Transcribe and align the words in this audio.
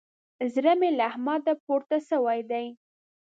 زړه 0.53 0.73
مې 0.79 0.89
له 0.97 1.03
احمده 1.11 1.53
پورته 1.65 1.97
سوی 2.09 2.39
دی. 2.51 2.65